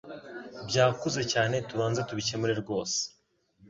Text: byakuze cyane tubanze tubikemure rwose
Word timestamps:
byakuze 0.67 1.21
cyane 1.33 1.55
tubanze 1.67 1.99
tubikemure 2.07 2.53
rwose 2.61 2.99